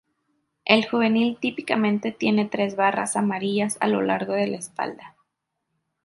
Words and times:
El 0.65 0.89
juvenil 0.89 1.37
típicamente 1.39 2.11
tiene 2.11 2.45
tres 2.45 2.75
barras 2.75 3.15
amarillas 3.15 3.77
a 3.81 3.87
lo 3.87 4.01
largo 4.01 4.33
de 4.33 4.47
la 4.47 4.57
espalda. 4.57 5.15